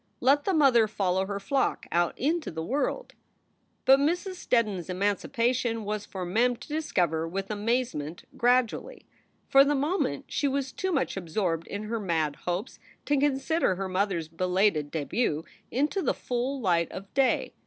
Let 0.19 0.45
the 0.45 0.53
mother 0.55 0.87
follow 0.87 1.27
her 1.27 1.39
flock 1.39 1.85
out 1.91 2.17
into 2.17 2.49
the 2.49 2.63
world. 2.63 3.13
But 3.85 3.99
Mrs. 3.99 4.37
Steddon 4.43 4.79
s 4.79 4.89
emancipation 4.89 5.85
was 5.85 6.07
for 6.07 6.25
Mem 6.25 6.55
to 6.55 6.67
dis 6.69 6.91
cover 6.91 7.27
with 7.27 7.51
amazement 7.51 8.23
gradually. 8.35 9.05
For 9.47 9.63
the 9.63 9.75
moment 9.75 10.25
she 10.27 10.47
was 10.47 10.71
too 10.71 10.91
much 10.91 11.15
absorbed 11.17 11.67
in 11.67 11.83
her 11.83 11.99
mad 11.99 12.37
hopes 12.47 12.79
to 13.05 13.15
consider 13.17 13.75
her 13.75 13.87
mother 13.87 14.17
s 14.17 14.27
belated 14.27 14.89
debut 14.89 15.45
into 15.69 16.01
the 16.01 16.15
full 16.15 16.59
light 16.59 16.91
of 16.91 17.13
day. 17.13 17.53